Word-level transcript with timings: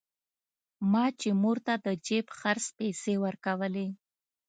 ما 0.91 1.05
چې 1.19 1.29
مور 1.41 1.57
ته 1.65 1.73
د 1.85 1.87
جيب 2.05 2.25
خرڅ 2.39 2.65
پيسې 2.77 3.13
ورکولې. 3.25 3.87